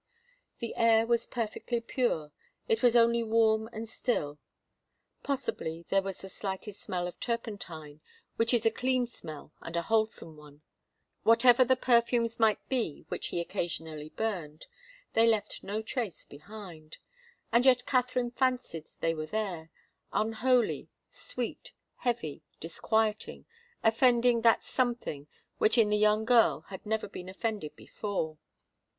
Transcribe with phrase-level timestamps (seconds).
[0.57, 2.31] The air was perfectly pure.
[2.67, 4.39] It was only warm and still.
[5.21, 8.01] Possibly there was the slightest smell of turpentine,
[8.35, 10.63] which is a clean smell and a wholesome one.
[11.21, 14.65] Whatever the perfumes might be which he occasionally burned,
[15.13, 16.97] they left no trace behind.
[17.51, 19.69] And yet Katharine fancied they were there
[20.11, 23.45] unholy, sweet, heavy, disquieting,
[23.83, 25.27] offending that something
[25.59, 28.39] which in the young girl had never been offended before.